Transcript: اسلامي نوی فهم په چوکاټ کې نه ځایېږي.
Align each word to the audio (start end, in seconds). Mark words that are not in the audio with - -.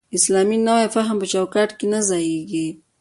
اسلامي 0.17 0.57
نوی 0.67 0.85
فهم 0.95 1.15
په 1.21 1.27
چوکاټ 1.33 1.69
کې 1.77 1.85
نه 1.93 1.99
ځایېږي. 2.09 2.67